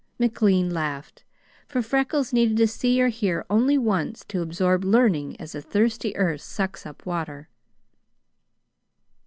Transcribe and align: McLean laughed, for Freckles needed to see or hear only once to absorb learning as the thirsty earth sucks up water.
McLean 0.17 0.71
laughed, 0.71 1.23
for 1.67 1.83
Freckles 1.83 2.33
needed 2.33 2.57
to 2.57 2.65
see 2.65 2.99
or 2.99 3.09
hear 3.09 3.45
only 3.51 3.77
once 3.77 4.25
to 4.29 4.41
absorb 4.41 4.83
learning 4.83 5.39
as 5.39 5.51
the 5.51 5.61
thirsty 5.61 6.15
earth 6.17 6.41
sucks 6.41 6.87
up 6.87 7.05
water. 7.05 7.49